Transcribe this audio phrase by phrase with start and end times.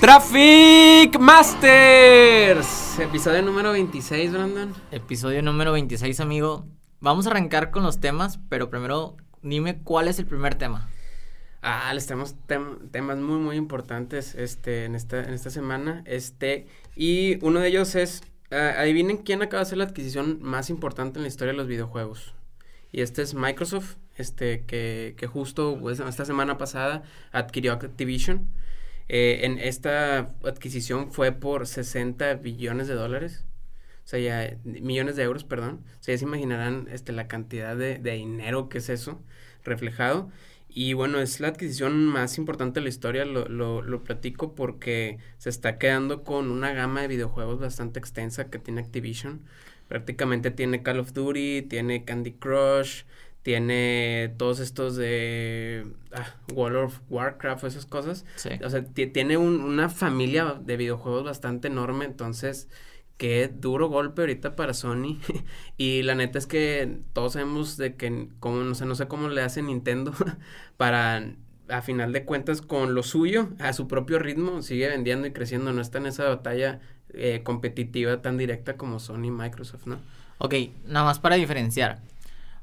[0.00, 2.98] Traffic Masters.
[2.98, 4.74] Episodio número 26, Brandon.
[4.90, 6.64] Episodio número 26, amigo.
[7.00, 10.88] Vamos a arrancar con los temas, pero primero dime cuál es el primer tema.
[11.60, 16.02] Ah, les tenemos temas muy, muy importantes este, en, esta, en esta semana.
[16.06, 20.70] Este, y uno de ellos es, ah, adivinen quién acaba de hacer la adquisición más
[20.70, 22.34] importante en la historia de los videojuegos.
[22.90, 28.48] Y este es Microsoft, este, que, que justo pues, esta semana pasada adquirió Activision.
[29.12, 33.44] Eh, en esta adquisición fue por 60 billones de dólares.
[34.04, 35.84] O sea, ya, millones de euros, perdón.
[36.00, 39.20] O sea, ya se imaginarán este, la cantidad de, de dinero que es eso
[39.64, 40.30] reflejado.
[40.68, 45.18] Y bueno, es la adquisición más importante de la historia, lo, lo, lo, platico porque
[45.38, 49.42] se está quedando con una gama de videojuegos bastante extensa que tiene Activision.
[49.88, 53.02] Prácticamente tiene Call of Duty, tiene Candy Crush,
[53.42, 58.24] tiene todos estos de ah, World of Warcraft, esas cosas.
[58.64, 62.68] O sea, tiene un, una familia de videojuegos bastante enorme, entonces
[63.20, 65.18] qué duro golpe ahorita para Sony.
[65.76, 69.28] y la neta es que todos sabemos de que, como, no sé, no sé cómo
[69.28, 70.14] le hace Nintendo
[70.78, 71.34] para,
[71.68, 75.70] a final de cuentas, con lo suyo, a su propio ritmo, sigue vendiendo y creciendo.
[75.72, 76.80] No está en esa batalla
[77.12, 79.98] eh, competitiva tan directa como Sony y Microsoft, ¿no?
[80.38, 80.54] Ok,
[80.86, 82.00] nada más para diferenciar.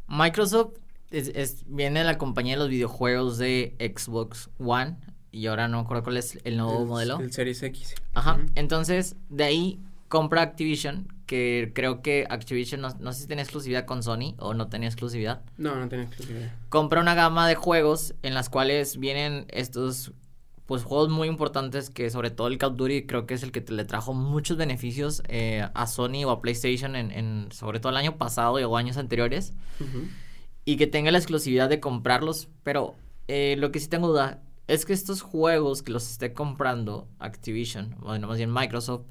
[0.08, 0.74] Microsoft
[1.12, 4.98] es, viene de la compañía de los videojuegos de Xbox One
[5.32, 7.20] y ahora no me acuerdo cuál es el nuevo modelo.
[7.20, 7.96] El Series X.
[8.14, 8.40] Ajá.
[8.56, 13.86] Entonces, de ahí compra Activision, que creo que Activision no, no, sé si tenía exclusividad
[13.86, 15.42] con Sony o no tenía exclusividad.
[15.58, 16.52] No, no tenía exclusividad.
[16.70, 20.14] Compra una gama de juegos en las cuales vienen estos
[20.68, 23.54] pues juegos muy importantes que sobre todo el Call of Duty creo que es el
[23.54, 27.80] que te, le trajo muchos beneficios eh, a Sony o a PlayStation en, en, sobre
[27.80, 29.54] todo el año pasado o años anteriores.
[30.66, 32.96] Y que tenga la exclusividad de comprarlos pero
[33.30, 37.96] eh, lo que sí tengo duda es que estos juegos que los esté comprando Activision
[38.00, 39.06] bueno más bien Microsoft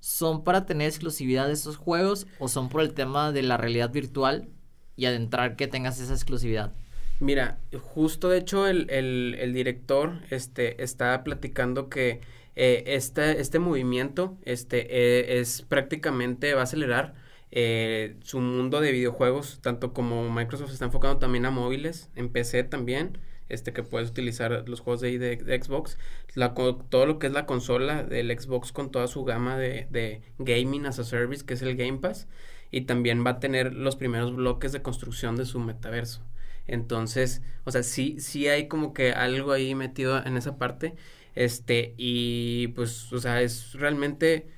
[0.00, 3.90] son para tener exclusividad de estos juegos o son por el tema de la realidad
[3.90, 4.48] virtual
[4.96, 6.74] y adentrar que tengas esa exclusividad
[7.20, 12.22] Mira, justo de hecho el, el, el director este, está platicando que
[12.56, 17.14] eh, este, este movimiento este, eh, es prácticamente, va a acelerar
[17.50, 22.30] eh, su mundo de videojuegos, tanto como Microsoft se está enfocando también a móviles, en
[22.32, 23.18] PC también,
[23.50, 25.98] este que puedes utilizar los juegos de, de, de Xbox,
[26.34, 30.22] la, todo lo que es la consola del Xbox con toda su gama de, de
[30.38, 32.28] gaming as a service, que es el Game Pass,
[32.70, 36.22] y también va a tener los primeros bloques de construcción de su metaverso.
[36.70, 40.94] Entonces, o sea, sí, sí hay como que algo ahí metido en esa parte.
[41.34, 44.48] Este, y pues, o sea, es realmente,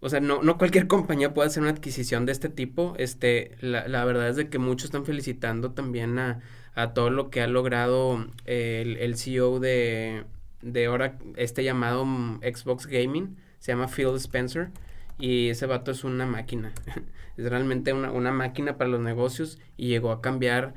[0.00, 2.94] o sea, no, no cualquier compañía puede hacer una adquisición de este tipo.
[2.98, 6.40] Este, la, la verdad es de que muchos están felicitando también a,
[6.74, 10.24] a todo lo que ha logrado el, el CEO de,
[10.62, 12.04] de ahora, este llamado
[12.42, 14.70] Xbox Gaming, se llama Phil Spencer.
[15.18, 16.72] Y ese vato es una máquina.
[17.36, 20.74] es realmente una, una máquina para los negocios y llegó a cambiar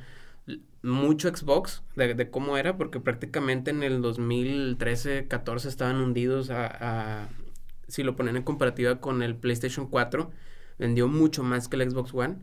[0.83, 7.29] mucho Xbox de, cómo era, porque prácticamente en el 2013, 14 estaban hundidos a,
[7.87, 10.29] si lo ponen en comparativa con el PlayStation 4,
[10.77, 12.37] vendió mucho más que el Xbox One.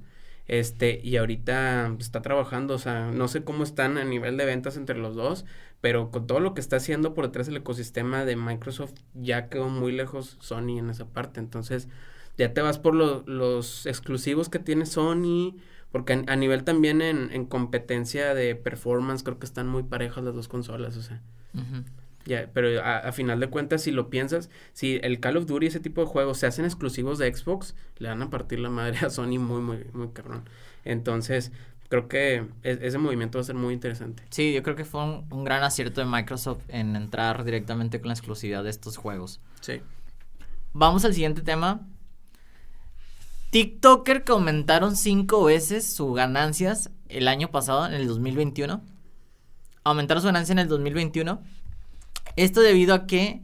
[0.48, 4.76] Este, y ahorita está trabajando, o sea, no sé cómo están a nivel de ventas
[4.76, 5.44] entre los dos,
[5.80, 9.68] pero con todo lo que está haciendo por detrás del ecosistema de Microsoft, ya quedó
[9.68, 11.38] muy lejos Sony en esa parte.
[11.38, 11.88] Entonces,
[12.36, 15.56] ya te vas por lo, los exclusivos que tiene Sony,
[15.92, 20.34] porque a, nivel también en, en, competencia de performance creo que están muy parejas las
[20.34, 21.20] dos consolas, o sea.
[22.26, 25.66] Ya, pero a, a, final de cuentas, si lo piensas, si el Call of Duty
[25.66, 28.70] y ese tipo de juegos se hacen exclusivos de Xbox, le van a partir la
[28.70, 30.44] madre a Sony muy, muy, muy cabrón.
[30.84, 31.50] Entonces,
[31.88, 34.22] creo que es, ese movimiento va a ser muy interesante.
[34.30, 38.08] Sí, yo creo que fue un, un, gran acierto de Microsoft en entrar directamente con
[38.08, 39.40] la exclusividad de estos juegos.
[39.60, 39.80] Sí.
[40.72, 41.86] Vamos al siguiente tema.
[43.50, 48.82] TikToker que aumentaron cinco veces sus ganancias el año pasado, en el 2021.
[49.82, 51.42] Aumentaron su ganancia en el 2021.
[52.36, 53.42] Esto debido a que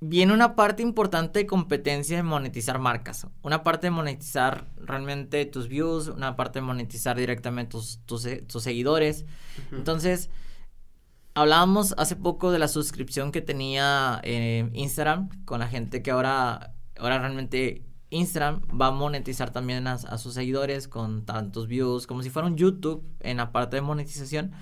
[0.00, 3.26] viene una parte importante de competencia de monetizar marcas.
[3.42, 8.62] Una parte de monetizar realmente tus views, una parte de monetizar directamente tus, tus, tus
[8.62, 9.24] seguidores.
[9.24, 9.78] Uh -huh.
[9.78, 10.30] Entonces,
[11.34, 16.72] hablábamos hace poco de la suscripción que tenía eh, Instagram con la gente que ahora,
[16.96, 22.30] ahora realmente Instagram va a monetizar también a, sus seguidores con tantos views, como si
[22.30, 24.52] fuera un YouTube en la parte de monetización.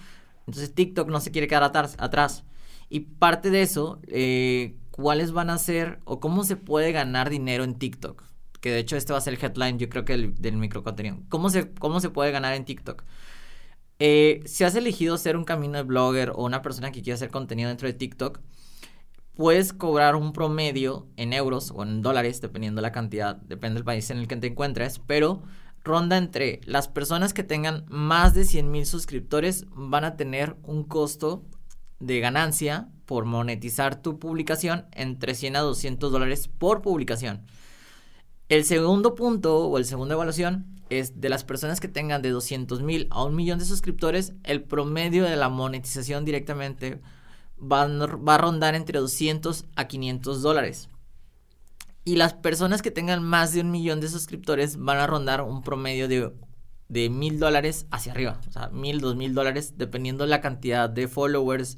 [0.46, 1.96] Entonces TikTok no se quiere quedar atrás.
[1.98, 2.44] atrás.
[2.90, 7.64] Y parte de eso, eh, ¿cuáles van a ser o cómo se puede ganar dinero
[7.64, 8.22] en TikTok?
[8.60, 11.18] Que de hecho este va a ser el headline, yo creo que el, del microcontenido.
[11.28, 13.04] ¿Cómo se, ¿Cómo se puede ganar en TikTok?
[14.00, 17.30] Eh, si has elegido ser un camino de blogger o una persona que quiere hacer
[17.30, 18.40] contenido dentro de TikTok,
[19.38, 24.10] puedes cobrar un promedio en euros o en dólares, dependiendo la cantidad, depende del país
[24.10, 25.44] en el que te encuentres, pero
[25.84, 30.82] ronda entre las personas que tengan más de 100 mil suscriptores van a tener un
[30.82, 31.44] costo
[32.00, 37.46] de ganancia por monetizar tu publicación entre 100 a 200 dólares por publicación.
[38.48, 42.82] El segundo punto o el segundo evaluación es de las personas que tengan de 200
[42.82, 47.00] mil a un millón de suscriptores, el promedio de la monetización directamente
[47.60, 50.88] va, va a rondar entre 200 a 500 dólares.
[52.04, 55.62] Y las personas que tengan más de un millón de suscriptores van a rondar un
[55.62, 56.32] promedio de,
[56.88, 58.40] de mil dólares hacia arriba.
[58.48, 61.76] O sea, mil, dos mil dólares, dependiendo la cantidad de followers,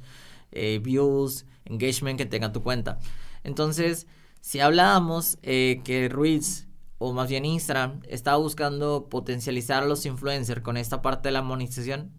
[0.51, 2.99] eh, views, engagement que tenga tu cuenta.
[3.43, 4.07] Entonces,
[4.39, 6.67] si hablábamos eh, que Ruiz,
[6.97, 11.41] o más bien Instagram, estaba buscando potencializar a los influencers con esta parte de la
[11.41, 12.11] monetización,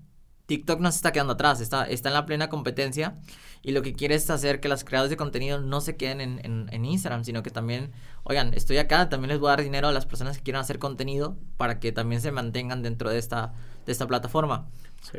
[0.47, 3.19] TikTok no se está quedando atrás, está, está en la plena competencia
[3.63, 6.69] y lo que quiere es hacer que los creadores de contenido no se queden en,
[6.71, 7.93] en, Instagram, sino que también,
[8.25, 10.79] oigan, estoy acá, también les voy a dar dinero a las personas que quieran hacer
[10.79, 13.53] contenido para que también se mantengan dentro de esta,
[13.87, 14.69] de esta plataforma.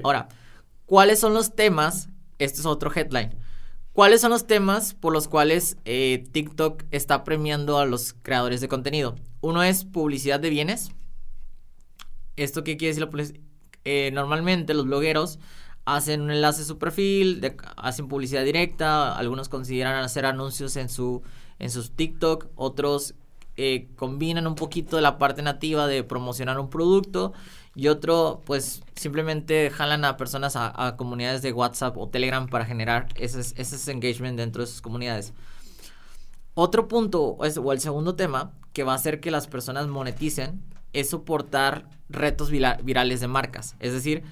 [0.03, 0.27] Ahora,
[0.85, 2.09] ¿cuáles son los temas?
[2.37, 3.37] Este es otro headline.
[3.93, 8.67] ¿Cuáles son los temas por los cuales eh, TikTok está premiando a los creadores de
[8.67, 9.15] contenido?
[9.39, 10.91] Uno es publicidad de bienes.
[12.35, 13.39] ¿Esto qué quiere decir la publicidad?
[13.85, 15.39] Eh, normalmente los blogueros
[15.85, 21.21] hacen un enlace a su perfil, hacen publicidad directa, algunos consideran hacer anuncios en su,
[21.59, 23.15] en sus TikTok, otros
[23.57, 27.33] eh, combinan un poquito de la parte nativa de promocionar un producto
[27.75, 33.09] y otro pues simplemente jalan a personas a, comunidades de WhatsApp o Telegram para generar
[33.15, 35.33] ese, ese engagement dentro de sus comunidades.
[36.55, 40.61] Otro punto o el segundo tema que va a hacer que las personas moneticen
[40.93, 43.75] es soportar retos virales de marcas.
[43.79, 44.23] Es decir,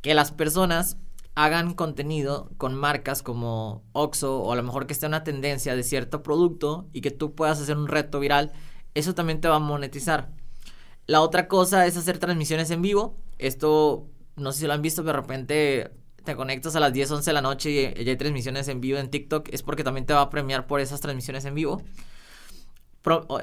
[0.00, 0.96] que las personas
[1.34, 5.82] hagan contenido con marcas como Oxo o a lo mejor que esté una tendencia de
[5.82, 8.52] cierto producto y que tú puedas hacer un reto viral,
[8.94, 10.30] eso también te va a monetizar.
[11.06, 13.16] La otra cosa es hacer transmisiones en vivo.
[13.38, 15.90] Esto, no sé si lo han visto, pero de repente
[16.24, 18.98] te conectas a las 10, 11 de la noche y ya hay transmisiones en vivo
[18.98, 19.48] en TikTok.
[19.52, 21.82] Es porque también te va a premiar por esas transmisiones en vivo.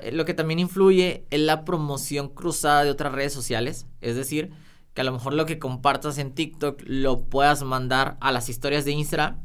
[0.01, 3.85] Eh, lo que también influye es la promoción cruzada de otras redes sociales.
[4.01, 4.51] Es decir,
[4.93, 8.85] que a lo mejor lo que compartas en TikTok lo puedas mandar a las historias
[8.85, 9.41] de Instagram.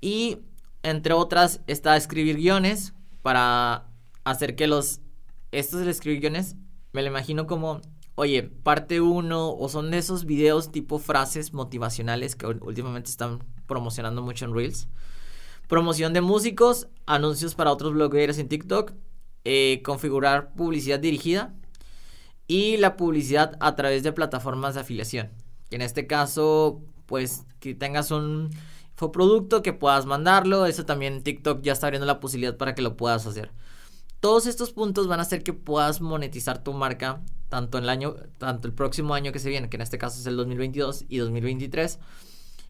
[0.00, 0.38] Y
[0.82, 3.86] entre otras está escribir guiones para
[4.24, 5.00] hacer que los...
[5.52, 6.56] Estos de escribir guiones
[6.92, 7.80] me lo imagino como,
[8.16, 14.20] oye, parte uno o son de esos videos tipo frases motivacionales que últimamente están promocionando
[14.20, 14.88] mucho en Reels.
[15.68, 18.92] Promoción de músicos, anuncios para otros blogueros en TikTok
[19.44, 21.54] eh, configurar publicidad dirigida
[22.46, 25.30] y la publicidad a través de plataformas de afiliación.
[25.70, 28.50] En este caso, pues que tengas un
[29.12, 32.96] producto que puedas mandarlo, eso también TikTok ya está abriendo la posibilidad para que lo
[32.96, 33.50] puedas hacer.
[34.20, 37.20] Todos estos puntos van a hacer que puedas monetizar tu marca
[37.50, 40.26] tanto el año, tanto el próximo año que se viene, que en este caso es
[40.26, 41.98] el 2022 y 2023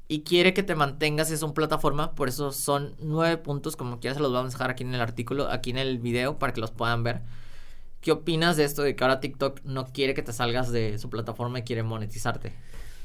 [0.09, 2.15] y quiere que te mantengas en su plataforma.
[2.15, 5.01] Por eso son nueve puntos, como quieras, se los vamos a dejar aquí en el
[5.01, 7.23] artículo, aquí en el video, para que los puedan ver.
[8.01, 11.09] ¿Qué opinas de esto de que ahora TikTok no quiere que te salgas de su
[11.09, 12.53] plataforma y quiere monetizarte?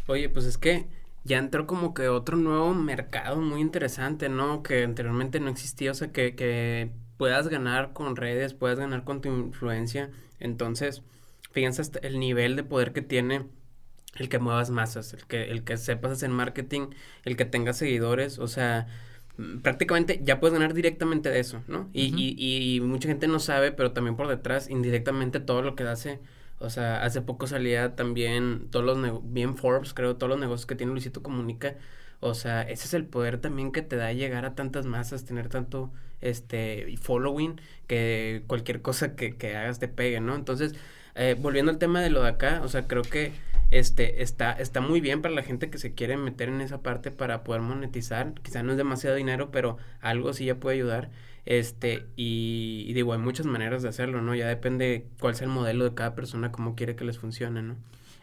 [0.07, 0.87] Oye, pues es que
[1.23, 4.61] ya entró como que otro nuevo mercado muy interesante, ¿no?
[4.61, 9.21] Que anteriormente no existía, o sea, que, que puedas ganar con redes, puedas ganar con
[9.21, 10.09] tu influencia.
[10.39, 11.01] Entonces,
[11.51, 13.45] fíjense el nivel de poder que tiene
[14.16, 16.89] el que muevas masas, el que, el que sepas hacer marketing,
[17.25, 18.87] el que tengas seguidores, o sea,
[19.37, 21.89] mm, prácticamente ya puedes ganar directamente de eso, ¿no?
[21.94, 25.83] Y, y, y, mucha gente no sabe, pero también por detrás, indirectamente todo lo que
[25.83, 26.19] hace,
[26.59, 30.75] o sea, hace poco salía también todos los, bien Forbes, creo, todos los negocios que
[30.75, 31.75] tiene Luisito Comunica,
[32.19, 35.47] o sea, ese es el poder también que te da llegar a tantas masas, tener
[35.49, 40.35] tanto, este, following, que cualquier cosa que, que hagas te pegue, ¿no?
[40.35, 40.75] Entonces,
[41.16, 43.31] eh, volviendo al tema de lo de acá, o sea, creo que
[43.71, 47.11] este, está, está muy bien para la gente que se quiere meter en esa parte
[47.11, 48.33] para poder monetizar.
[48.42, 51.11] Quizá no es demasiado dinero, pero algo sí ya puede ayudar.
[51.45, 54.35] Este, y, digo, hay muchas maneras de hacerlo, ¿no?
[54.35, 57.76] Ya depende cuál sea el modelo de cada persona, cómo quiere que les funcione, ¿no?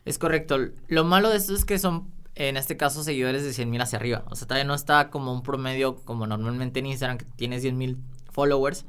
[0.05, 0.59] Es correcto.
[0.88, 3.99] Lo malo de esto es que son, en este caso, seguidores de 100 mil hacia
[3.99, 4.25] arriba.
[4.31, 7.79] O sea, todavía no está como un promedio como normalmente en Instagram, que tiene 100
[7.79, 7.99] mil
[8.31, 8.85] followers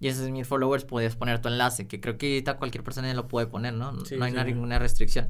[0.00, 3.26] y esos mil followers puedes poner tu enlace, que creo que ahorita cualquier persona lo
[3.26, 3.92] puede poner, ¿no?
[3.92, 5.28] no hay ninguna restricción.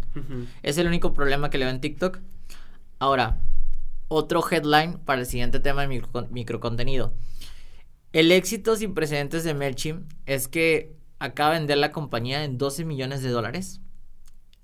[0.63, 2.19] Es el único problema que le veo en TikTok.
[2.99, 3.41] Ahora,
[4.09, 7.15] otro headline para el siguiente tema de micro, microcontenido.
[8.13, 12.85] El éxito sin precedentes de MailChimp es que acaba de vender la compañía en 12
[12.85, 13.81] millones de dólares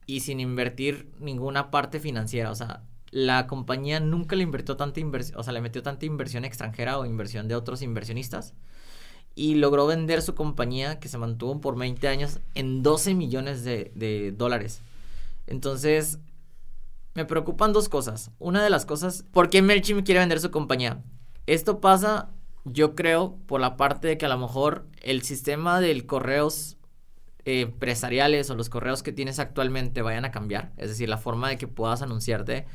[0.06, 2.50] y sin invertir ninguna parte financiera.
[2.50, 6.44] O sea, la compañía nunca le invirtió tanta inversión, o sea, le metió tanta inversión
[6.44, 8.54] extranjera o inversión de otros inversionistas
[9.34, 13.90] y logró vender su compañía que se mantuvo por 20 años en 12 millones de,
[13.94, 14.80] de dólares.
[15.46, 16.18] Entonces,
[17.14, 18.30] me preocupan dos cosas.
[18.38, 21.02] Una de las cosas, ¿por qué MailChimp quiere vender su compañía?
[21.46, 22.30] Esto pasa,
[22.64, 26.76] yo creo, por la parte de que a lo mejor el sistema del correos
[27.44, 30.72] eh, empresariales o los correos que tienes actualmente vayan a cambiar.
[30.76, 32.66] Es decir, la forma de que puedas anunciarte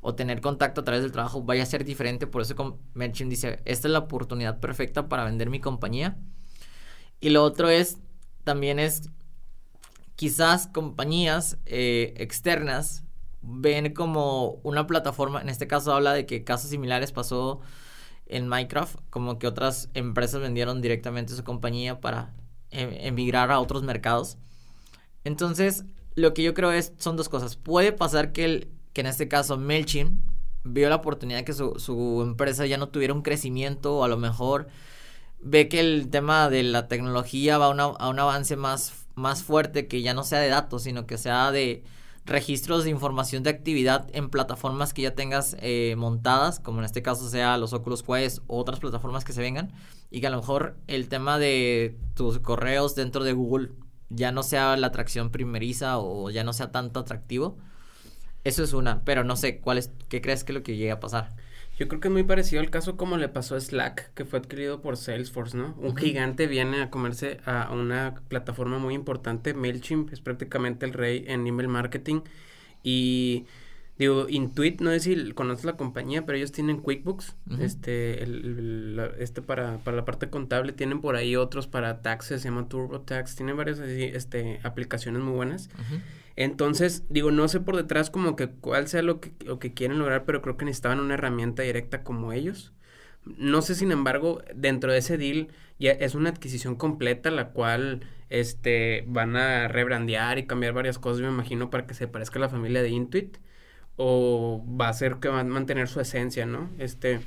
[0.00, 2.26] o tener contacto a través del trabajo vaya a ser diferente.
[2.26, 6.18] Por eso MailChimp dice, esta es la oportunidad perfecta para vender mi compañía.
[7.20, 7.98] Y lo otro es,
[8.44, 9.10] también es,
[10.16, 13.04] quizás compañías eh, externas
[13.40, 17.60] ven como una plataforma, en este caso habla de que casos similares pasó
[18.26, 22.34] en Minecraft, como que otras empresas vendieron directamente su compañía para
[22.70, 24.38] em, emigrar a otros mercados.
[25.24, 27.56] Entonces, lo que yo creo es, son dos cosas.
[27.56, 30.20] Puede pasar que el, que en este caso MailChimp
[30.64, 34.16] vio la oportunidad de que su, empresa ya no tuviera un crecimiento o a lo
[34.16, 34.66] mejor
[35.38, 40.02] ve que el tema de la tecnología va a, un avance más, más fuerte que
[40.02, 41.84] ya no sea de datos, sino que sea de
[42.24, 47.00] registros de información de actividad en plataformas que ya tengas eh, montadas, como en este
[47.00, 49.72] caso sea los Oculus Quest o otras plataformas que se vengan,
[50.10, 53.70] y que a lo mejor el tema de tus correos dentro de Google
[54.08, 57.58] ya no sea la atracción primeriza o ya no sea tanto atractivo
[58.44, 60.94] eso es una, pero no sé cuál es, qué crees que es lo que llega
[60.94, 61.34] a pasar.
[61.78, 64.40] Yo creo que es muy parecido al caso como le pasó a Slack, que fue
[64.40, 65.76] adquirido por Salesforce, ¿no?
[65.78, 71.24] Un gigante viene a comerse a una plataforma muy importante, MailChimp, es prácticamente el rey
[71.28, 72.22] en email marketing.
[72.82, 73.46] Y
[73.96, 79.40] digo, Intuit, no sé si conoces la compañía, pero ellos tienen QuickBooks, este, el, este
[79.40, 83.56] para, para la parte contable, tienen por ahí otros para taxes, se llama TurboTax, tienen
[83.56, 85.70] varias así, este, aplicaciones muy buenas.
[86.40, 89.98] Entonces, digo, no sé por detrás como que cuál sea lo que, lo que quieren
[89.98, 92.72] lograr, pero creo que necesitaban una herramienta directa como ellos.
[93.24, 95.48] No sé, sin embargo, dentro de ese deal
[95.80, 101.22] ya es una adquisición completa, la cual este, van a rebrandear y cambiar varias cosas,
[101.22, 103.38] me imagino, para que se parezca a la familia de Intuit.
[103.96, 106.70] O va a ser que van a mantener su esencia, ¿no?
[106.78, 107.18] Este,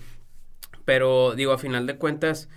[0.85, 2.47] pero digo, a final de cuentas,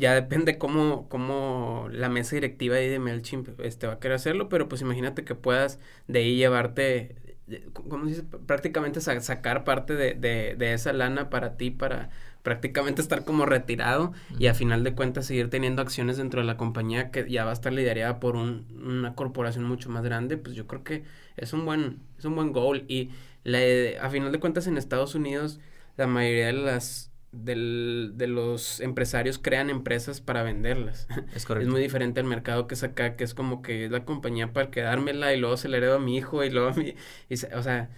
[0.00, 4.68] ya depende cómo, cómo la mesa directiva de MailChimp este, va a querer hacerlo, pero
[4.68, 5.78] pues imagínate que puedas
[6.08, 7.36] de ahí llevarte,
[7.74, 8.24] ¿cómo dices?
[8.46, 12.10] Prácticamente sacar parte de, de, de, esa lana para ti, para
[12.42, 16.56] prácticamente estar como retirado y a final de cuentas seguir teniendo acciones dentro de la
[16.56, 20.56] compañía que ya va a estar liderada por un, una corporación mucho más grande, pues
[20.56, 21.04] yo creo que
[21.36, 23.10] es un buen, es un buen goal y
[23.44, 23.58] la,
[24.00, 25.60] a final de cuentas en Estados Unidos
[25.98, 31.06] la mayoría de las del, de los empresarios crean empresas para venderlas.
[31.34, 31.68] Es correcto.
[31.68, 34.52] Es muy diferente al mercado que es acá, que es como que es la compañía
[34.52, 36.94] para quedármela y luego se la heredo a mi hijo y luego a mi...
[37.54, 37.90] o sea,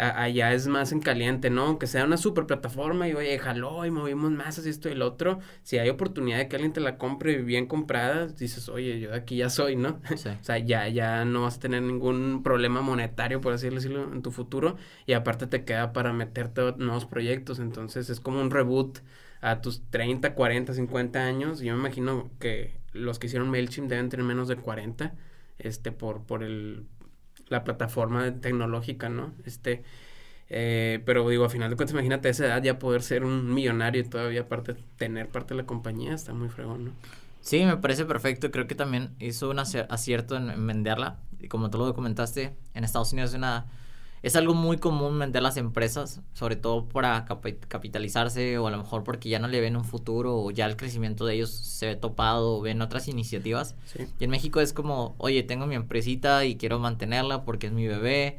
[0.00, 1.78] allá es más en caliente, ¿no?
[1.78, 5.02] Que sea una super plataforma y oye, jaló y movimos masas y esto y el
[5.02, 5.40] otro.
[5.62, 9.16] Si hay oportunidad de que alguien te la compre bien comprada, dices, oye, yo de
[9.16, 10.00] aquí ya soy, ¿no?
[10.12, 14.22] o sea, ya, ya no vas a tener ningún problema monetario, por así decirlo, en
[14.22, 14.76] tu futuro.
[15.06, 17.58] Y aparte te queda para meterte a nuevos proyectos.
[17.58, 19.00] Entonces es como un reboot
[19.42, 21.60] a tus 30, 40, 50 años.
[21.60, 25.14] Yo me imagino que los que hicieron MailChimp deben tener menos de 40,
[25.58, 26.86] este, por, por el
[27.50, 29.34] la plataforma tecnológica, ¿no?
[29.44, 29.82] Este,
[30.48, 33.52] eh, pero digo, a final de cuentas, imagínate a esa edad ya poder ser un
[33.52, 36.92] millonario y todavía aparte tener parte de la compañía, está muy fregón, ¿no?
[37.42, 38.50] Sí, me parece perfecto.
[38.50, 41.18] Creo que también hizo un acierto en venderla.
[41.40, 43.66] Y como tú lo comentaste, en Estados Unidos es una
[44.22, 49.02] es algo muy común vender las empresas, sobre todo para capitalizarse o a lo mejor
[49.02, 51.96] porque ya no le ven un futuro o ya el crecimiento de ellos se ve
[51.96, 53.74] topado o ven otras iniciativas.
[54.18, 57.86] Y en México es como, oye, tengo mi empresita y quiero mantenerla porque es mi
[57.86, 58.38] bebé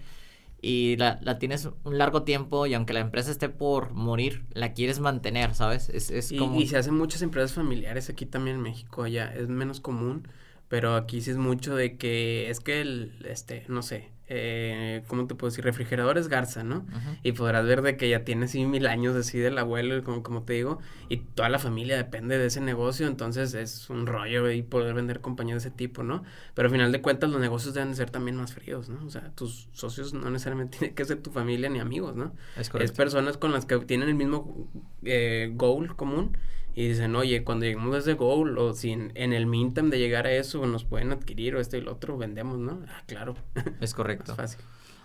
[0.62, 4.74] y la, la tienes un largo tiempo y aunque la empresa esté por morir, la
[4.74, 5.90] quieres mantener, ¿sabes?
[5.90, 6.60] Es, es como...
[6.60, 10.28] y se hacen muchas empresas familiares aquí también en México, allá es menos común,
[10.68, 15.28] pero aquí sí es mucho de que es que el, este, no sé, eh, ¿cómo
[15.28, 15.66] te puedo decir?
[15.66, 16.86] Refrigeradores Garza, ¿no?
[17.22, 20.44] Y podrás ver de que ya tiene así mil años así del abuelo, como, como
[20.44, 24.62] te digo, y toda la familia depende de ese negocio, entonces es un rollo y
[24.62, 26.24] poder vender compañías de ese tipo, ¿no?
[26.54, 29.06] Pero al final de cuentas los negocios deben ser también más fríos, ¿no?
[29.06, 32.34] O sea, tus socios no necesariamente tienen que ser tu familia ni amigos, ¿no?
[32.56, 34.72] Es, es personas con las que tienen el mismo
[35.04, 36.38] eh, goal común
[36.74, 40.26] y dicen, oye, cuando lleguemos a ese goal o si en, el meantime de llegar
[40.26, 42.82] a eso nos pueden adquirir o esto y lo otro, vendemos, ¿no?
[42.88, 43.36] Ah, claro.
[43.82, 44.36] Es correcto.
[44.36, 44.60] fácil.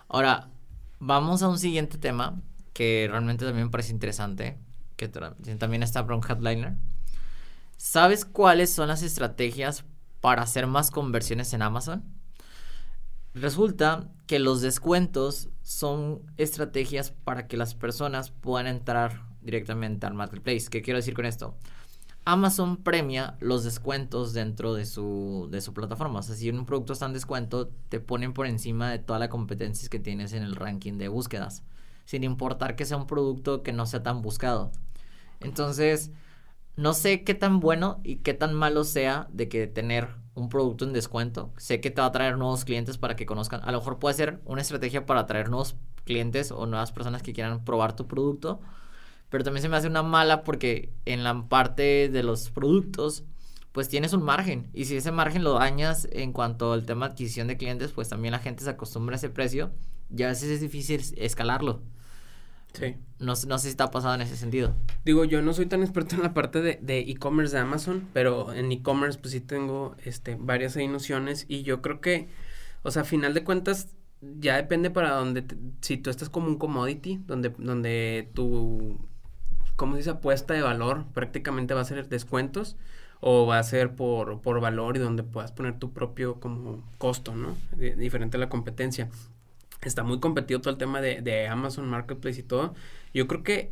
[0.07, 0.49] Ahora,
[0.99, 2.41] vamos a un siguiente tema
[2.73, 4.57] que realmente también me parece interesante,
[4.95, 6.75] que también está para un headliner.
[7.75, 9.83] ¿Sabes cuáles son las estrategias
[10.21, 12.03] para hacer más conversiones en Amazon?
[13.33, 20.67] Resulta que los descuentos son estrategias para que las personas puedan entrar directamente al marketplace.
[20.69, 21.55] ¿Qué quiero decir con esto?
[22.25, 26.19] Amazon premia los descuentos dentro de su, de su plataforma.
[26.19, 29.29] O sea, si un producto está en descuento, te ponen por encima de toda la
[29.29, 31.63] competencia que tienes en el ranking de búsquedas.
[32.03, 34.73] Sin importar que sea un producto que no sea tan buscado.
[35.39, 36.11] Entonces,
[36.75, 40.85] no sé qué tan bueno y qué tan malo sea de que tener un producto
[40.85, 41.53] en descuento.
[41.57, 43.61] Sé que te va a traer nuevos clientes para que conozcan.
[43.63, 47.33] A lo mejor puede ser una estrategia para atraer nuevos clientes o nuevas personas que
[47.33, 48.59] quieran probar tu producto.
[49.29, 53.25] Pero también se me hace una mala porque en la parte de los productos,
[53.71, 54.69] pues tienes un margen.
[54.73, 58.09] Y si ese margen lo dañas en cuanto al tema de adquisición de clientes, pues
[58.09, 59.71] también la gente se acostumbra a ese precio.
[60.15, 61.81] Y a veces es difícil escalarlo.
[62.73, 62.95] Sí.
[63.19, 64.75] No, no sé si está pasado en ese sentido.
[65.03, 68.71] Digo, yo no soy tan experto en la parte de e-commerce de, Amazon, pero en
[68.71, 72.29] e-commerce pues sí tengo este, varias ahí nociones y yo creo que,
[72.83, 73.89] o sea, a final de cuentas
[74.21, 75.45] ya depende para donde,
[75.81, 78.99] si tú estás como un commodity, donde, donde tu,
[79.77, 80.09] ¿cómo se dice?
[80.09, 82.75] Apuesta de valor prácticamente va a ser descuentos
[83.21, 87.33] o va a ser por, por valor y donde puedas poner tu propio como costo,
[87.35, 87.55] ¿no?
[87.77, 89.09] diferente a la competencia
[89.81, 92.73] está muy competido todo el tema de, de Amazon Marketplace y todo.
[93.13, 93.71] Yo creo que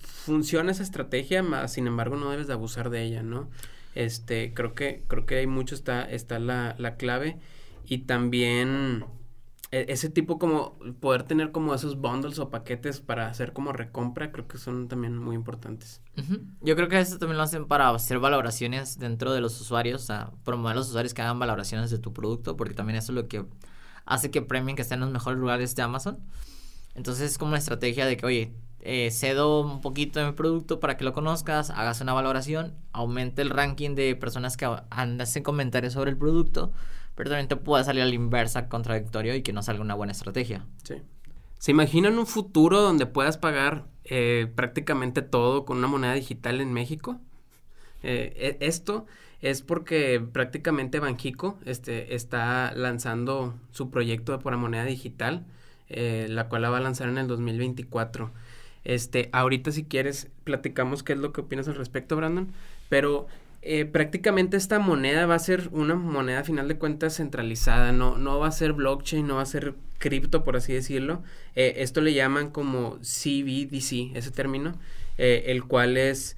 [0.00, 3.48] funciona esa estrategia, más sin embargo no debes de abusar de ella, ¿no?
[3.94, 7.38] Este, creo que, creo que hay mucho está, está la, la clave.
[7.86, 9.04] Y también
[9.70, 14.48] ese tipo como poder tener como esos bundles o paquetes para hacer como recompra, creo
[14.48, 16.02] que son también muy importantes.
[16.60, 20.06] Yo creo que eso también lo hacen para hacer valoraciones dentro de los usuarios, o
[20.06, 23.16] sea, promover a los usuarios que hagan valoraciones de tu producto, porque también eso es
[23.16, 23.46] lo que
[24.06, 26.18] hace que premien que estén en los mejores lugares de Amazon.
[26.96, 30.80] Entonces es como una estrategia de que, oye, eh, cedo un poquito de mi producto
[30.80, 35.92] para que lo conozcas, hagas una valoración, aumente el ranking de personas que hacen comentarios
[35.92, 36.72] sobre el producto,
[37.14, 40.12] pero también te puede salir a la inversa contradictorio y que no salga una buena
[40.12, 40.64] estrategia.
[40.84, 40.96] Sí.
[41.58, 46.72] ¿Se imaginan un futuro donde puedas pagar eh, prácticamente todo con una moneda digital en
[46.72, 47.20] México?
[48.02, 49.04] Eh, e, esto
[49.42, 55.44] es porque prácticamente Banjico este, está lanzando su proyecto por moneda digital,
[55.90, 58.30] eh, la cual la va a lanzar en el 2024.
[58.84, 62.52] Este, ahorita si quieres platicamos qué es lo que opinas al respecto, Brandon,
[62.88, 63.26] pero
[63.62, 68.16] eh, prácticamente esta moneda va a ser una moneda a final de cuentas centralizada, no,
[68.16, 71.22] no va a ser blockchain, no va a ser cripto, por así decirlo.
[71.56, 74.78] Eh, esto le llaman como CBDC, ese término,
[75.18, 76.36] el cual es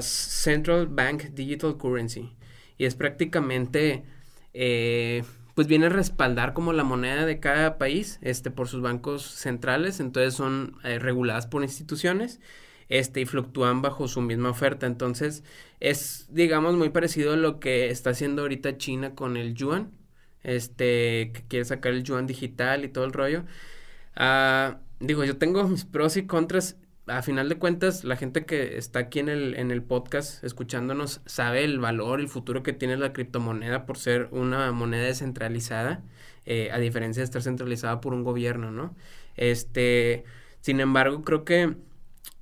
[0.00, 2.32] Central Bank Digital Currency.
[2.78, 4.04] Y es prácticamente,
[4.52, 5.22] eh,
[5.54, 10.00] pues viene a respaldar como la moneda de cada país, este, por sus bancos centrales,
[10.00, 12.40] entonces son eh, reguladas por instituciones,
[12.88, 14.86] este, y fluctúan bajo su misma oferta.
[14.86, 15.44] Entonces,
[15.80, 19.92] es, digamos, muy parecido a lo que está haciendo ahorita China con el yuan,
[20.42, 23.44] este, que quiere sacar el yuan digital y todo el rollo.
[24.16, 28.78] Ah, digo, yo tengo mis pros y contras a final de cuentas, la gente que
[28.78, 32.96] está aquí en el, en el podcast escuchándonos sabe el valor, el futuro que tiene
[32.96, 36.02] la criptomoneda por ser una moneda descentralizada,
[36.46, 38.96] eh, a diferencia de estar centralizada por un gobierno, ¿no?
[39.36, 40.24] Este,
[40.60, 41.76] sin embargo, creo que,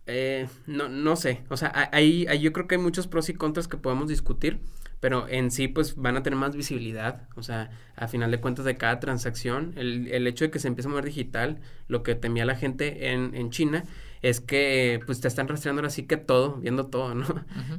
[0.06, 3.34] eh, no, no sé, o sea, ahí, ahí yo creo que hay muchos pros y
[3.34, 4.60] contras que podemos discutir,
[5.00, 8.64] pero en sí pues van a tener más visibilidad, o sea, a final de cuentas
[8.64, 12.14] de cada transacción, el, el hecho de que se empiece a mover digital, lo que
[12.14, 13.84] temía la gente en, en China,
[14.22, 17.26] es que pues te están rastreando así que todo, viendo todo, ¿no?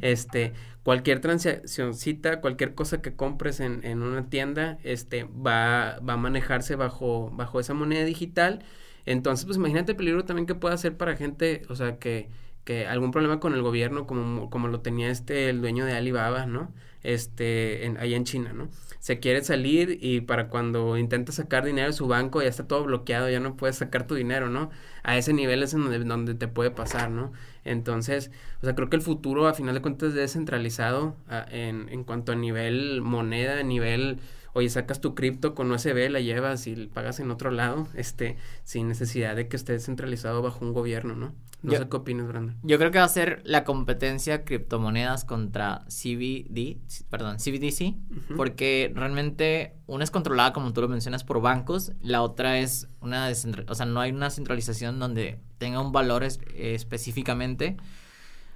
[0.01, 0.53] Este,
[0.84, 6.75] cualquier transaccióncita, cualquier cosa que compres en, en una tienda, este, va, va a manejarse
[6.75, 8.63] bajo, bajo esa moneda digital.
[9.06, 12.29] Entonces, pues imagínate el peligro también que puede hacer para gente, o sea, que,
[12.63, 16.45] que algún problema con el gobierno, como, como lo tenía este, el dueño de Alibaba,
[16.45, 16.71] ¿no?
[17.04, 18.69] Este, en, allá en China, ¿no?
[19.04, 22.86] se quiere salir y para cuando intenta sacar dinero de su banco ya está todo
[22.86, 24.69] bloqueado, ya no puedes sacar tu dinero, ¿no?
[25.04, 27.34] A ese nivel es en donde, donde te puede pasar, ¿no?
[27.65, 31.17] Entonces, o sea, creo que el futuro a final de cuentas es descentralizado
[31.52, 34.19] en, en cuanto a nivel moneda, a nivel
[34.53, 38.87] oye, sacas tu cripto con USB, la llevas y pagas en otro lado, este, sin
[38.87, 41.33] necesidad de que esté centralizado bajo un gobierno, ¿no?
[41.63, 42.57] No sé qué opinas, Brandon.
[42.61, 46.77] Yo creo que va a ser la competencia criptomonedas contra CBD,
[47.09, 52.59] perdón, CBDC, porque realmente una es controlada, como tú lo mencionas, por bancos, la otra
[52.59, 53.31] es una
[53.67, 57.77] o sea, no hay una centralización donde tenga un valor específicamente.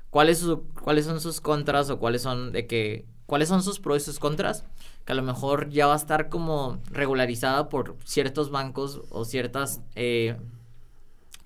[0.09, 0.45] ¿Cuáles,
[0.81, 4.19] ¿Cuáles son sus contras o cuáles son de que cuáles son sus pros y sus
[4.19, 4.65] contras?
[5.07, 9.79] Que a lo mejor ya va a estar como regularizada por ciertos bancos o ciertas,
[9.95, 10.35] eh,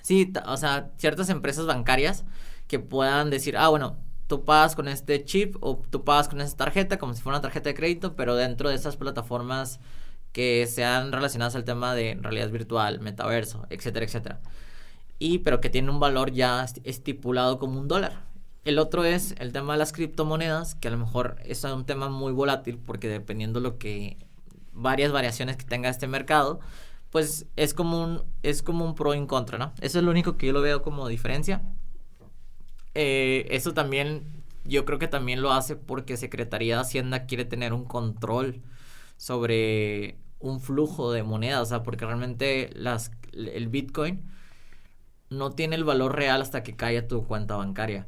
[0.02, 2.26] sí, o sea, ciertas empresas bancarias
[2.68, 6.66] que puedan decir, ah, bueno, tú pagas con este chip o tú pagas con esta
[6.66, 9.80] tarjeta como si fuera una tarjeta de crédito, pero dentro de esas plataformas
[10.32, 14.40] que sean relacionadas al tema de realidad virtual, metaverso, etcétera, etcétera.
[15.20, 18.24] Y pero que tienen un valor ya estipulado como un dólar.
[18.64, 22.10] El otro es el tema de las criptomonedas, que a lo mejor es un tema
[22.10, 24.18] muy volátil porque dependiendo lo que
[24.72, 26.60] varias variaciones que tenga este mercado,
[27.10, 29.74] pues es como un es como un pro y un contra, ¿no?
[29.82, 31.62] Eso es lo único que yo lo veo como diferencia.
[32.94, 37.74] Eh, eso también yo creo que también lo hace porque Secretaría de Hacienda quiere tener
[37.74, 38.62] un control
[39.18, 42.72] sobre un flujo de moneda, o sea, porque realmente
[43.34, 44.24] el Bitcoin
[45.30, 48.08] no tiene el valor real hasta que cae a tu cuenta bancaria.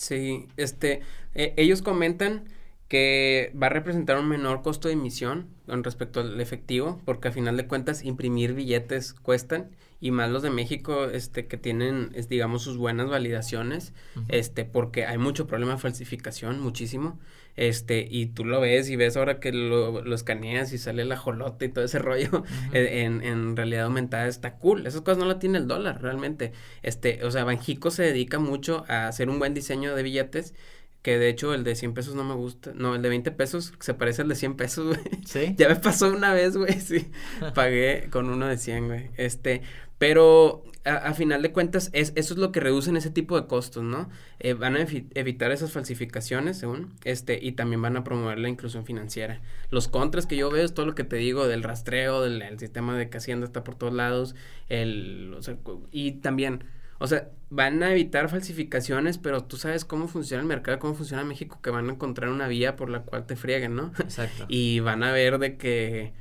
[0.00, 1.02] Sí, este,
[1.34, 2.44] eh, ellos comentan
[2.88, 7.32] que va a representar un menor costo de emisión con respecto al efectivo, porque a
[7.32, 12.28] final de cuentas imprimir billetes cuestan y más los de México, este, que tienen, es,
[12.28, 13.92] digamos, sus buenas validaciones,
[14.28, 17.18] este, porque hay mucho problema de falsificación, muchísimo,
[17.56, 21.18] este, y tú lo ves y ves ahora que lo, lo escaneas y sale la
[21.18, 25.38] jolota y todo ese rollo en, en realidad aumentada, está cool, esas cosas no la
[25.38, 29.52] tiene el dólar, realmente, este, o sea, Banjico se dedica mucho a hacer un buen
[29.52, 30.54] diseño de billetes,
[31.02, 32.72] que de hecho el de 100 pesos no me gusta.
[32.74, 35.22] No, el de 20 pesos se parece al de 100 pesos, güey.
[35.26, 35.54] Sí.
[35.58, 37.10] ya me pasó una vez, güey, sí.
[37.54, 39.10] Pagué con uno de 100, güey.
[39.16, 39.62] Este,
[39.98, 43.82] pero a, final de cuentas, es, eso es lo que reducen ese tipo de costos,
[43.84, 44.08] ¿no?
[44.38, 44.80] Eh, van a
[45.14, 49.42] evitar esas falsificaciones, según, este, y también van a promover la inclusión financiera.
[49.70, 52.96] Los contras que yo veo es todo lo que te digo del rastreo, del sistema
[52.96, 54.34] de que Hacienda está por todos lados,
[54.68, 55.58] el, o sea,
[55.90, 56.64] y también,
[57.02, 61.24] o sea, van a evitar falsificaciones, pero tú sabes cómo funciona el mercado, cómo funciona
[61.24, 63.90] México, que van a encontrar una vía por la cual te frieguen, ¿no?
[63.98, 64.44] Exacto.
[64.48, 66.12] y van a ver de que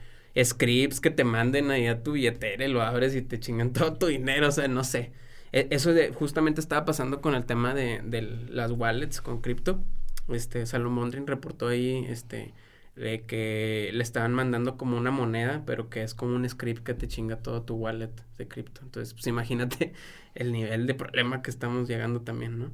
[0.41, 3.95] scripts que te manden ahí a tu billetera y lo abres y te chingan todo
[3.95, 5.11] tu dinero, o sea, no sé.
[5.51, 9.83] E, eso de, justamente estaba pasando con el tema de, de las wallets con cripto.
[10.29, 12.53] Este, Salomondrin reportó ahí, este,
[12.99, 16.93] de que le estaban mandando como una moneda, pero que es como un script que
[16.93, 18.81] te chinga todo tu wallet de cripto.
[18.83, 19.93] Entonces, pues imagínate
[20.35, 22.71] el nivel de problema que estamos llegando también, ¿no?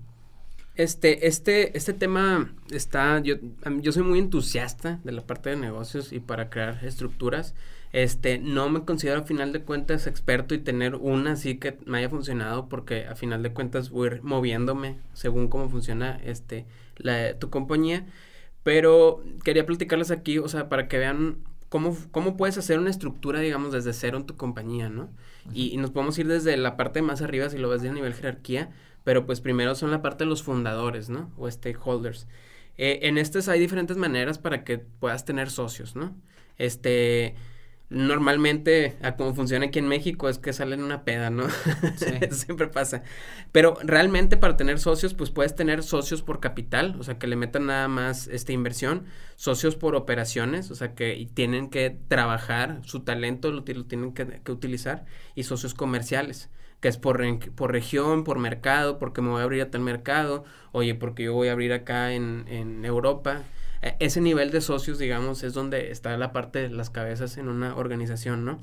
[0.75, 3.35] Este, este, este tema está, yo,
[3.79, 7.53] yo soy muy entusiasta de la parte de negocios y para crear estructuras.
[7.93, 11.99] Este, no me considero a final de cuentas experto y tener una así que me
[11.99, 16.65] haya funcionado porque a final de cuentas voy moviéndome según cómo funciona este,
[16.97, 18.05] la, tu compañía.
[18.65, 21.37] Pero quería platicarles aquí, o sea, para que vean
[21.69, 25.11] cómo, cómo puedes hacer una estructura, digamos, desde cero en tu compañía, ¿no?
[25.53, 28.71] y, nos podemos ir desde la parte más arriba, si lo ves de nivel jerarquía,
[29.03, 31.31] pero pues primero son la parte de los fundadores, ¿no?
[31.37, 32.27] O stakeholders.
[32.79, 36.15] Eh, en estas hay diferentes maneras para que puedas tener socios, ¿no?
[36.57, 37.35] Este,
[37.95, 41.47] normalmente, a cómo funciona aquí en México, es que salen una peda, ¿no?
[42.31, 43.03] Siempre pasa.
[43.53, 47.37] Pero realmente para tener socios, pues puedes tener socios por capital, o sea, que le
[47.37, 49.05] metan nada más esta inversión,
[49.37, 54.51] socios por operaciones, o sea, que tienen que trabajar, su talento lo, tienen que, que
[54.51, 56.49] utilizar, y socios comerciales
[56.81, 57.23] que es por,
[57.55, 61.33] por región, por mercado, porque me voy a abrir a tal mercado, oye, porque yo
[61.33, 63.43] voy a abrir acá en, en Europa.
[63.81, 67.49] E, ese nivel de socios, digamos, es donde está la parte de las cabezas en
[67.49, 68.59] una organización, ¿no?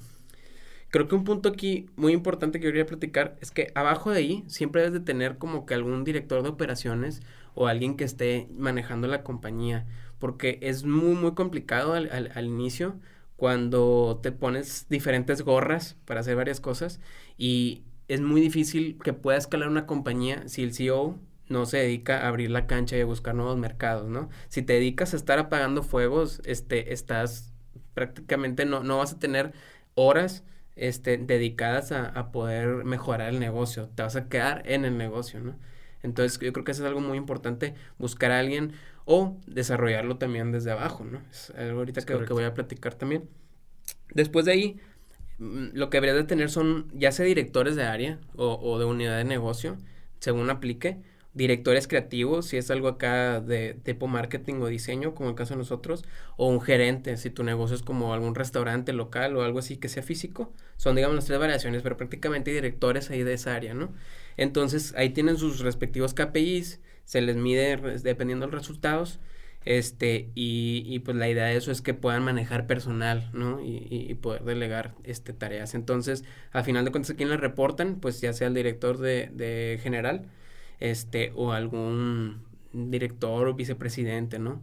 [0.90, 4.44] Creo que un punto aquí muy importante que quería platicar es que abajo de ahí
[4.46, 7.22] siempre debes de tener como que algún director de operaciones
[7.54, 9.86] o alguien que esté manejando la compañía,
[10.18, 12.96] porque es muy, muy complicado al, al, al inicio
[13.36, 17.00] cuando te pones diferentes gorras para hacer varias cosas
[17.38, 22.20] y es muy difícil que pueda escalar una compañía si el CEO no se dedica
[22.20, 24.28] a abrir la cancha y a buscar nuevos mercados, ¿no?
[24.48, 27.52] Si te dedicas a estar apagando fuegos, este, estás
[27.94, 29.52] prácticamente no, no vas a tener
[29.94, 30.44] horas
[30.76, 35.40] este, dedicadas a, a, poder mejorar el negocio, te vas a quedar en el negocio,
[35.40, 35.58] ¿no?
[36.02, 38.72] Entonces yo creo que eso es algo muy importante, buscar a alguien
[39.04, 41.22] o desarrollarlo también desde abajo, ¿no?
[41.30, 43.28] Es algo ahorita que, que voy a platicar también.
[44.14, 44.80] Después de ahí,
[45.42, 48.84] Mm, lo que deberías de tener son ya sea directores de área o, o, de
[48.84, 49.76] unidad de negocio,
[50.20, 51.02] según aplique,
[51.34, 55.58] directores creativos, si es algo acá de tipo marketing o diseño, como el caso de
[55.58, 56.04] nosotros,
[56.36, 59.88] o un gerente, si tu negocio es como algún restaurante local o algo así que
[59.88, 63.92] sea físico, son digamos las tres variaciones, pero prácticamente directores ahí de esa área, ¿no?
[64.36, 69.18] Entonces ahí tienen sus respectivos KPIs, se les mide dependiendo de los resultados
[69.64, 73.60] este, y, y, pues la idea de eso es que puedan manejar personal, ¿no?
[73.60, 75.74] Y, y, poder delegar este, tareas.
[75.74, 78.00] Entonces, al final de cuentas, ¿a quién le reportan?
[78.00, 80.26] Pues ya sea el director de, de general,
[80.82, 82.42] este, o algún
[82.72, 84.60] director o vicepresidente, ¿no?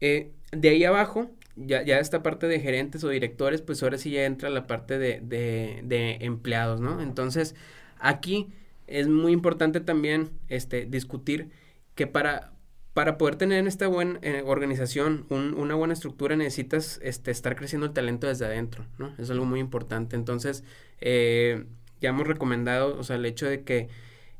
[0.00, 4.10] Eh, de ahí abajo, ya, ya esta parte de gerentes o directores, pues ahora sí
[4.10, 7.00] ya entra la parte de, de, empleados, ¿no?
[7.00, 7.54] Entonces,
[8.00, 8.48] aquí
[8.88, 11.50] es muy importante también este, discutir
[11.94, 12.50] que para
[12.92, 17.92] para poder tener esta buena eh, organización, una buena estructura, necesitas este, estar creciendo el
[17.92, 19.12] talento desde adentro, ¿no?
[19.18, 20.14] Es algo muy importante.
[20.14, 20.62] Entonces,
[21.00, 21.64] eh,
[22.00, 23.88] ya hemos recomendado, o sea, el hecho de que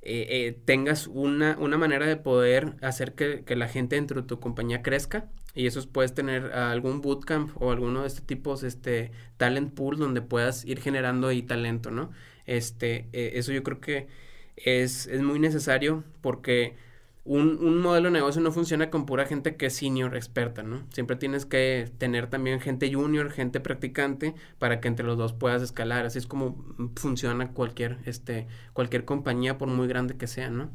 [0.04, 4.40] eh, tengas una, una manera de poder hacer que, que, la gente dentro de tu
[4.40, 5.28] compañía crezca.
[5.54, 10.20] Y eso puedes tener algún bootcamp o alguno de estos tipos, este, talent pool, donde
[10.20, 12.10] puedas ir generando ahí talento, ¿no?
[12.46, 14.08] Este, eso yo creo que
[14.56, 16.74] es, es muy necesario porque
[17.24, 20.82] un, un, modelo de negocio no funciona con pura gente que es senior experta, ¿no?
[20.90, 25.62] Siempre tienes que tener también gente junior, gente practicante, para que entre los dos puedas
[25.62, 26.04] escalar.
[26.04, 26.62] Así es como
[26.96, 30.70] funciona cualquier, este, cualquier compañía, por muy grande que sea, ¿no?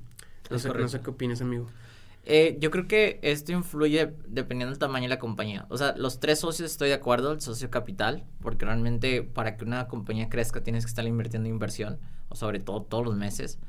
[0.49, 1.67] No, sé, no sé, qué opinas, amigo.
[2.25, 5.67] Eh, yo creo que esto influye dependiendo del tamaño de la compañía.
[5.69, 9.65] O sea, los tres socios estoy de acuerdo, el socio capital, porque realmente para que
[9.65, 13.59] una compañía crezca tienes que estar invirtiendo inversión, o sobre todo todos los meses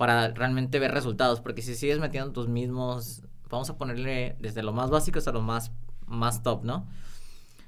[0.00, 4.72] para realmente ver resultados, porque si sigues metiendo tus mismos, vamos a ponerle desde lo
[4.72, 5.72] más básico hasta lo más,
[6.06, 6.88] más top, ¿no?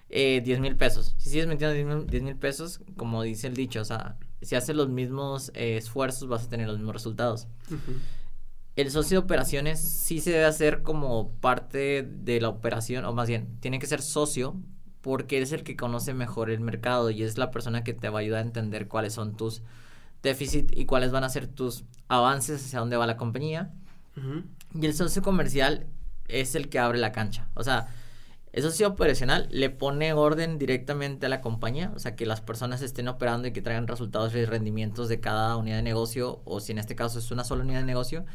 [0.09, 1.15] Eh, 10 mil pesos.
[1.19, 4.89] Si sigues metiendo 10 mil pesos, como dice el dicho, o sea, si haces los
[4.89, 7.49] mismos eh, esfuerzos vas a tener los mismos resultados.
[8.77, 13.29] El socio de operaciones sí se debe hacer como parte de la operación, o más
[13.29, 14.57] bien, tiene que ser socio
[15.03, 18.21] porque es el que conoce mejor el mercado y es la persona que te va
[18.21, 19.61] a ayudar a entender cuáles son tus
[20.23, 23.73] déficit y cuáles van a ser tus avances hacia dónde va la compañía.
[24.75, 25.87] Y el socio comercial
[26.29, 27.49] es el que abre la cancha.
[27.55, 27.89] O sea,
[28.53, 32.83] el socio operacional le pone orden directamente a la compañía, o sea, que las personas
[32.83, 36.73] estén operando y que traigan resultados y rendimientos de cada unidad de negocio, o si
[36.73, 38.27] en este caso es una sola unidad de negocio,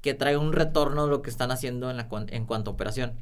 [0.00, 3.12] que traiga un retorno de lo que están haciendo en, la, en cuanto a operación.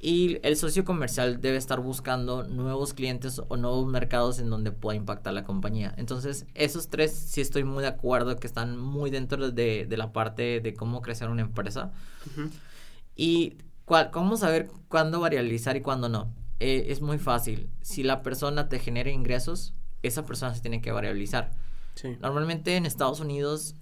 [0.00, 4.96] Y el socio comercial debe estar buscando nuevos clientes o nuevos mercados en donde pueda
[4.96, 5.92] impactar la compañía.
[5.96, 10.12] Entonces, esos tres sí estoy muy de acuerdo que están muy dentro de, de la
[10.12, 11.92] parte de cómo crecer una empresa.
[13.16, 16.32] Y cuál, cómo saber cuándo variabilizar y cuándo no.
[16.60, 17.68] Eh, es muy fácil.
[17.82, 21.50] Si la persona te genera ingresos, esa persona se tiene que variabilizar.
[22.20, 23.74] Normalmente en Estados Unidos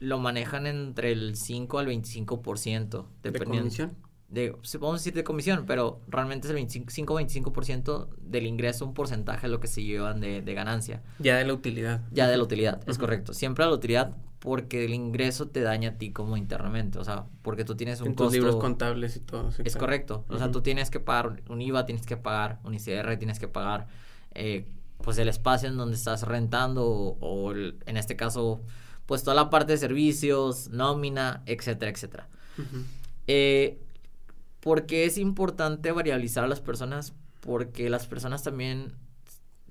[0.00, 3.06] lo manejan entre el 5 al 25%.
[3.22, 3.96] ¿De comisión?
[4.28, 9.52] De, podemos decir de comisión, pero realmente es el 25-25% del ingreso, un porcentaje de
[9.52, 11.02] lo que se llevan de, de, ganancia.
[11.18, 12.02] Ya de la utilidad.
[12.10, 13.32] Ya de la utilidad, es correcto.
[13.32, 17.64] Siempre la utilidad porque el ingreso te daña a ti como internamente, o sea, porque
[17.64, 19.50] tú tienes un en tus libros contables y todo.
[19.58, 23.16] es correcto, o sea, tú tienes que pagar un IVA, tienes que pagar un ICR,
[23.16, 23.88] tienes que pagar,
[24.34, 24.68] eh,
[25.02, 28.60] pues, el espacio en donde estás rentando o, en este caso,
[29.06, 32.28] pues, toda la parte de servicios, nómina, etcétera, etcétera.
[33.26, 33.80] eh,
[34.68, 37.14] porque es importante variabilizar a las personas?
[37.40, 38.92] Porque las personas también,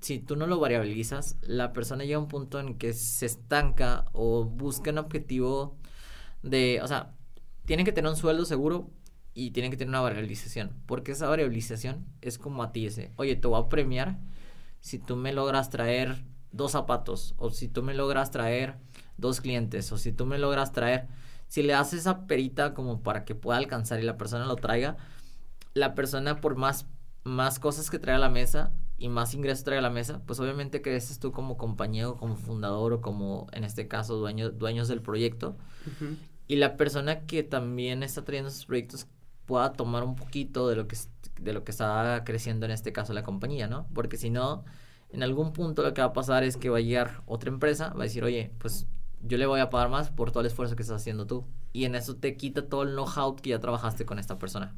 [0.00, 4.06] si tú no lo variabilizas, la persona llega a un punto en que se estanca
[4.12, 5.76] o busca un objetivo
[6.42, 7.14] de, o sea,
[7.64, 8.90] tienen que tener un sueldo seguro
[9.34, 10.72] y tienen que tener una variabilización.
[10.84, 14.18] Porque esa variabilización es como a ti, ese, oye, te voy a premiar
[14.80, 18.74] si tú me logras traer dos zapatos o si tú me logras traer
[19.16, 21.06] dos clientes o si tú me logras traer
[21.48, 24.96] si le haces esa perita como para que pueda alcanzar y la persona lo traiga,
[25.74, 26.86] la persona por más,
[27.24, 30.40] más cosas que traiga a la mesa y más ingresos traiga a la mesa, pues
[30.40, 35.02] obviamente creces tú como compañero, como fundador o como en este caso dueño, dueños del
[35.02, 35.56] proyecto.
[36.46, 39.06] Y la persona que también está trayendo esos proyectos
[39.46, 40.96] pueda tomar un poquito de lo que
[41.40, 43.86] de lo que está creciendo en este caso la compañía, ¿no?
[43.94, 44.64] Porque si no,
[45.10, 47.90] en algún punto lo que va a pasar es que va a llegar otra empresa,
[47.90, 48.86] va a decir, oye, pues
[49.22, 51.44] yo le voy a pagar más por todo el esfuerzo que estás haciendo tú.
[51.72, 54.74] Y en eso te quita todo el know-how que ya trabajaste con esta persona.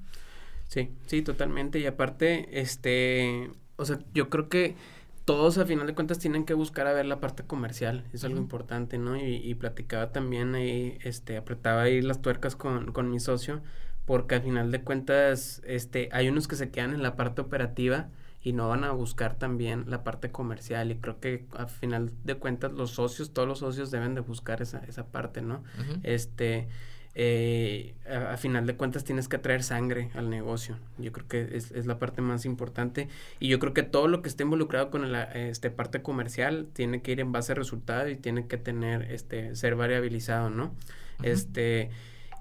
[0.69, 1.79] Sí, sí, totalmente.
[1.79, 4.77] Y aparte, este, o sea, yo creo que
[5.25, 8.39] todos a final de cuentas tienen que buscar a ver la parte comercial, es algo
[8.39, 9.17] importante, ¿no?
[9.17, 13.61] Y, y, platicaba también ahí, este, apretaba ahí las tuercas con, con mi socio,
[14.07, 18.09] porque al final de cuentas, este, hay unos que se quedan en la parte operativa,
[18.43, 22.37] y no van a buscar también la parte comercial y creo que al final de
[22.37, 25.63] cuentas los socios, todos los socios deben de buscar esa, esa parte, ¿no?
[26.03, 26.69] Este,
[27.15, 30.79] eh, a, final de cuentas tienes que traer sangre al negocio.
[30.97, 33.09] Yo creo que es, es, la parte más importante.
[33.41, 37.03] Y yo creo que todo lo que esté involucrado con la este, parte comercial tiene
[37.03, 40.75] que ir en base a resultado y tiene que tener, este, ser variabilizado, ¿no?
[41.23, 41.91] Este,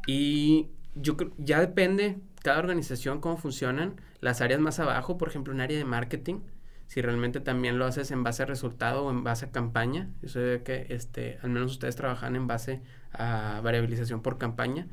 [0.08, 5.54] y yo creo, ya depende cada organización cómo funcionan las áreas más abajo, por ejemplo,
[5.54, 6.42] un área de marketing,
[6.88, 10.40] si realmente también lo haces en base a resultado o en base a campaña, eso
[10.40, 12.82] de que este, al menos ustedes trabajan en base
[13.14, 14.88] a variabilización por campaña,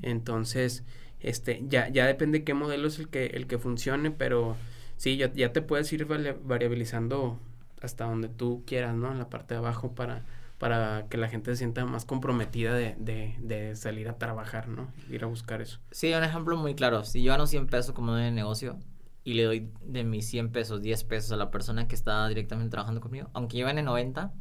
[0.00, 0.84] entonces
[1.20, 4.56] este, ya, ya depende qué modelo es el que, el que funcione, pero
[4.96, 7.38] sí, ya, ya te puedes ir variabilizando
[7.82, 9.12] hasta donde tú quieras, ¿no?
[9.12, 10.24] En la parte de abajo para,
[10.62, 14.92] para que la gente se sienta más comprometida de, de, de salir a trabajar, ¿no?
[15.10, 15.80] Ir a buscar eso.
[15.90, 17.02] Sí, un ejemplo muy claro.
[17.02, 18.78] Si yo gano 100 pesos como de negocio
[19.24, 22.70] y le doy de mis 100 pesos, 10 pesos a la persona que está directamente
[22.70, 24.32] trabajando conmigo, aunque yo gane 90,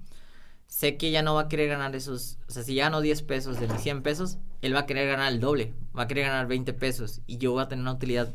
[0.67, 3.23] sé que ya no va a querer ganar esos, o sea, si ya gano 10
[3.23, 6.27] pesos de mis 100 pesos, él va a querer ganar el doble, va a querer
[6.27, 8.31] ganar 20 pesos y yo voy a tener una utilidad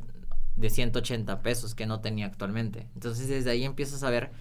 [0.57, 2.89] de 180 pesos que no tenía actualmente.
[2.95, 4.33] Entonces desde ahí empiezas a ver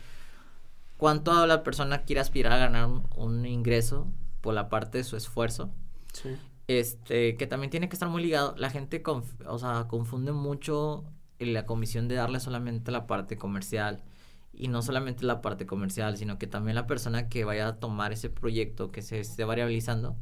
[0.97, 4.07] cuánto la persona quiere aspirar a ganar un, ingreso
[4.41, 5.71] por la parte de su esfuerzo.
[6.13, 6.37] Sí.
[6.67, 8.55] Este, que también tiene que estar muy ligado.
[8.57, 11.03] La gente, o sea, confunde mucho
[11.39, 14.03] la comisión de darle solamente la parte comercial.
[14.53, 18.13] Y no solamente la parte comercial, sino que también la persona que vaya a tomar
[18.13, 20.15] ese proyecto que se esté variabilizando,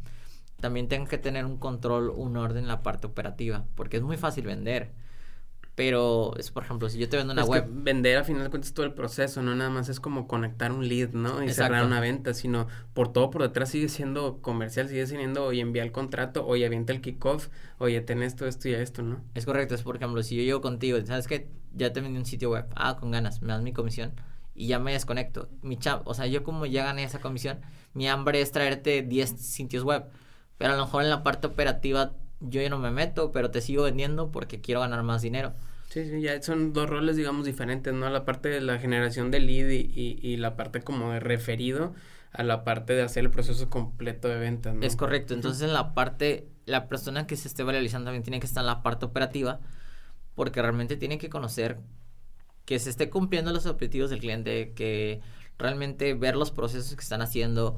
[0.60, 3.66] también tenga que tener un control, un orden en la parte operativa.
[3.76, 4.92] Porque es muy fácil vender
[5.76, 7.66] pero es, por ejemplo, si yo te vendo una web.
[7.68, 10.88] vender a final de cuentas todo el proceso, no nada más es como conectar un
[10.88, 11.44] lead, ¿no?
[11.44, 15.62] Y cerrar una venta, sino por todo por detrás sigue siendo comercial, sigue siendo, oye,
[15.62, 19.24] envía el contrato, oye, avienta el kickoff, oye, ten esto, esto y esto, ¿no?
[19.34, 21.50] Es correcto, es por ejemplo, si yo llego contigo, ¿sabes qué?
[21.74, 24.14] Ya te vendí un sitio web, ah, con ganas, me das mi comisión
[24.56, 25.50] y ya me desconecto.
[25.64, 27.62] Mi chap, o sea, yo como ya gané esa comisión,
[27.94, 30.06] mi hambre es traerte 10 sitios web,
[30.58, 33.62] pero a lo mejor en la parte operativa yo ya no me meto, pero te
[33.62, 35.54] sigo vendiendo porque quiero ganar más dinero.
[35.90, 38.10] Sí, sí, ya son dos roles, digamos, diferentes, ¿no?
[38.10, 41.94] La parte de la generación de lead y, y, la parte como de referido
[42.32, 44.84] a la parte de hacer el proceso completo de venta, ¿no?
[44.84, 45.36] Es correcto.
[45.36, 48.68] Entonces, en la parte, la persona que se esté realizando también tiene que estar en
[48.68, 49.60] la parte operativa
[50.36, 51.78] porque realmente tiene que conocer
[52.66, 55.22] que se esté cumpliendo los objetivos del cliente, que
[55.58, 57.78] realmente ver los procesos que están haciendo,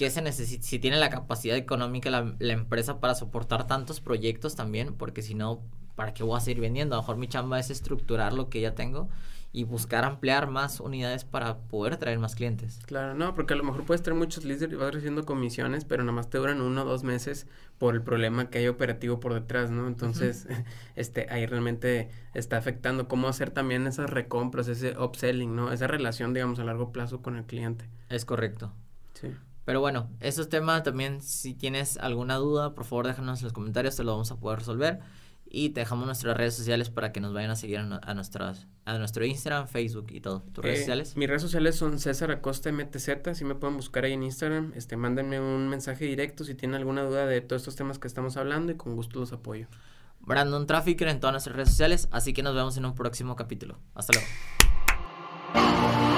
[0.00, 4.56] que se necesita, si tiene la capacidad económica la, la empresa para soportar tantos proyectos
[4.56, 5.60] también, porque si no,
[5.94, 6.94] ¿para qué voy a seguir vendiendo?
[6.94, 9.10] A lo mejor mi chamba es estructurar lo que ya tengo
[9.52, 12.80] y buscar ampliar más unidades para poder traer más clientes.
[12.86, 16.02] Claro, no, porque a lo mejor puedes tener muchos leads y vas recibiendo comisiones, pero
[16.02, 19.34] nada más te duran uno o dos meses por el problema que hay operativo por
[19.34, 19.86] detrás, ¿no?
[19.86, 20.48] Entonces,
[20.96, 25.70] este, ahí realmente está afectando cómo hacer también esas recompras, ese upselling, ¿no?
[25.70, 27.84] Esa relación, digamos, a largo plazo con el cliente.
[28.08, 28.72] Es correcto.
[29.12, 29.28] Sí.
[29.70, 33.94] Pero bueno, esos temas también, si tienes alguna duda, por favor déjanos en los comentarios,
[33.94, 34.98] te lo vamos a poder resolver.
[35.48, 38.98] Y te dejamos nuestras redes sociales para que nos vayan a seguir a, nuestras, a
[38.98, 40.42] nuestro Instagram, Facebook y todo.
[40.52, 41.16] ¿Tus redes eh, sociales?
[41.16, 43.32] Mis redes sociales son César Acosta MTZ.
[43.34, 44.72] Si me pueden buscar ahí en Instagram.
[44.74, 48.36] Este, mándenme un mensaje directo si tienen alguna duda de todos estos temas que estamos
[48.36, 49.68] hablando y con gusto los apoyo.
[50.18, 52.08] Brandon Trafficker en todas nuestras redes sociales.
[52.10, 53.78] Así que nos vemos en un próximo capítulo.
[53.94, 56.09] Hasta luego.